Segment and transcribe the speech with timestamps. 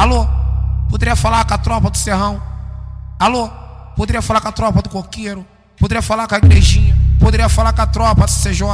[0.00, 0.26] Alô?
[0.88, 2.40] Poderia falar com a tropa do Serrão?
[3.18, 3.50] Alô?
[3.94, 5.44] Poderia falar com a tropa do Coqueiro?
[5.78, 6.96] Poderia falar com a igrejinha?
[7.20, 8.64] Poderia falar com a tropa do CJ?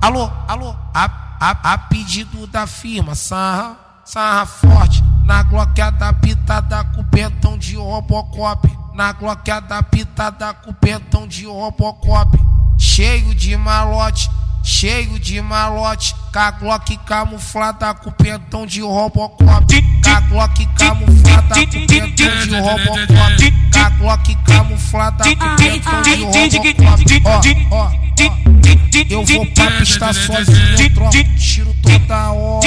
[0.00, 0.28] Alô?
[0.48, 0.74] Alô?
[0.92, 1.04] A,
[1.40, 5.04] a, a pedido da firma, sarra, sarra forte.
[5.24, 8.68] Na gloqueada pitada com pentão de Robocop.
[8.92, 12.36] Na gloqueada pitada com pentão de Robocop.
[12.76, 14.28] Cheio de malote,
[14.62, 16.14] cheio de malote.
[16.58, 19.44] Glock camuflada com pentão de Robocop.
[20.28, 23.98] Glock camuflada com pentão de Robocop.
[23.98, 27.22] Glock camuflada com pentão de Robocop.
[27.70, 28.02] Ó, ó, ó.
[29.08, 32.66] Eu vou pra pista sozinho, troco tiro toda hora.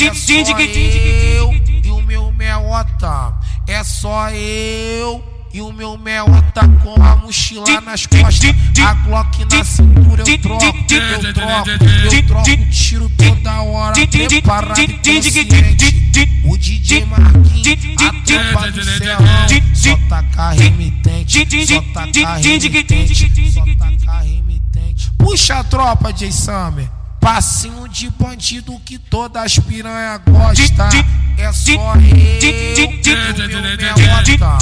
[0.00, 3.34] É só eu e o meu meota.
[3.66, 8.54] É só eu e o meu meota com a mochila nas costas.
[8.84, 11.70] A Glock na cintura eu troco, eu troco,
[12.12, 13.94] eu troco tiro toda hora.
[14.06, 15.98] Preparado e consciente.
[16.44, 19.26] O DJ Marquinhos, a tropa do serrão.
[19.74, 25.12] Só tacar remitente, só tacar remitente, só tacar remitente.
[25.18, 26.30] Puxa a tropa, J.
[26.32, 26.88] Summer.
[27.20, 30.88] Passinho de bandido que todas as piranha gosta.
[31.36, 34.58] É só eu e o meu meota.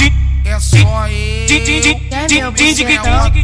[0.46, 1.46] É só eu.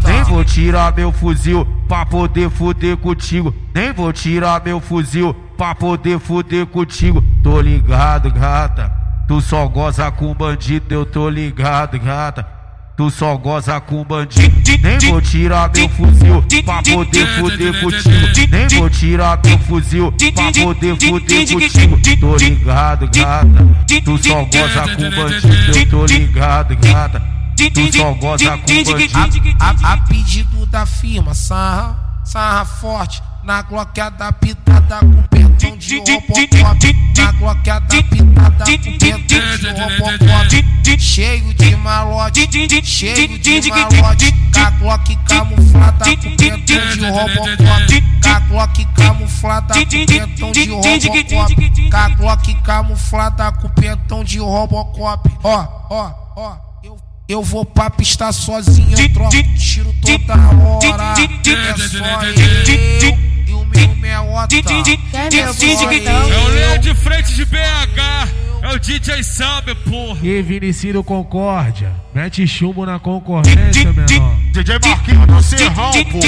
[0.05, 3.53] Nem vou tirar meu fuzil pra poder fuder contigo.
[3.75, 7.23] Nem vou tirar meu fuzil pra poder fuder contigo.
[7.43, 8.93] Tô ligado, gata.
[9.27, 12.62] Tu só goza com bandido, eu tô ligado, gata.
[12.95, 14.53] Tu só goza com bandido.
[14.83, 18.51] Nem vou tirar meu fuzil pra poder fuder contigo.
[18.51, 22.21] Nem vou tirar meu fuzil pra poder fuder contigo.
[22.21, 23.67] Tô ligado, gata.
[24.05, 27.23] Tu só goza com bandido, eu tô ligado, gata.
[27.57, 29.57] Tu só goza com bandido.
[29.59, 33.23] A, a, a pedido da firma, sarra, sarra forte.
[33.43, 36.97] Na gloqueada pitada com pentão de Robocop.
[37.17, 40.73] Na gloqueada pitada com pentão de Robocop.
[40.99, 42.49] Cheio de malote,
[42.85, 44.33] cheio de malote.
[44.79, 48.05] Glock camuflada com pentão de Robocop.
[48.49, 52.17] Glock camuflada com pentão de Robocop.
[52.17, 55.31] Glock camuflada com pentão de Robocop.
[55.43, 56.57] Ó, ó, ó.
[56.83, 56.97] Eu,
[57.29, 61.15] eu vou pra pista sozinho, eu troco tiro toda hora.
[61.21, 64.55] É só eu e o meu meota.
[64.55, 66.49] É só É o eu.
[66.49, 68.42] Leão de frente de BH.
[68.63, 70.21] É o DJ Sabe, porra.
[70.23, 74.37] E Vinicius Concórdia, mete chumbo na concorrência, menor.
[74.53, 76.21] DJ Marquinhos do Serrão, pô.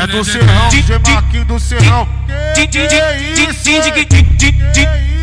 [0.00, 2.08] É do Serrão, DJ Marquinhos do Serrão.
[2.54, 3.64] Que, que isso?
[3.64, 5.20] Que isso?